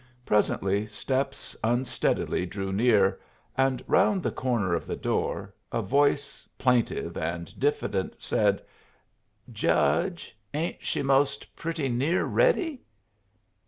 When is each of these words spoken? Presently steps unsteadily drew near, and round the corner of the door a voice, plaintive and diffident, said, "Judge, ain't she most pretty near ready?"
Presently 0.25 0.87
steps 0.87 1.55
unsteadily 1.63 2.47
drew 2.47 2.73
near, 2.73 3.19
and 3.55 3.83
round 3.85 4.23
the 4.23 4.31
corner 4.31 4.73
of 4.73 4.87
the 4.87 4.95
door 4.95 5.53
a 5.71 5.83
voice, 5.83 6.49
plaintive 6.57 7.15
and 7.15 7.59
diffident, 7.59 8.15
said, 8.19 8.63
"Judge, 9.51 10.35
ain't 10.55 10.83
she 10.83 11.03
most 11.03 11.55
pretty 11.55 11.87
near 11.87 12.25
ready?" 12.25 12.81